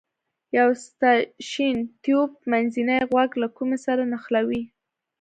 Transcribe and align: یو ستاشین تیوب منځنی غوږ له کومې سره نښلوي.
یو 0.57 0.69
ستاشین 0.85 1.77
تیوب 2.03 2.31
منځنی 2.51 2.99
غوږ 3.09 3.31
له 3.41 3.47
کومې 3.55 3.77
سره 3.85 4.01
نښلوي. 4.11 4.63